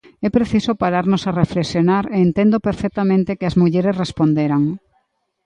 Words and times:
É 0.27 0.29
preciso 0.37 0.71
pararnos 0.83 1.23
a 1.25 1.35
reflexionar 1.41 2.03
e 2.15 2.17
entendo 2.27 2.57
perfectamente 2.67 3.37
que 3.39 3.47
as 3.49 3.57
mulleres 3.61 3.99
responderan. 4.03 4.61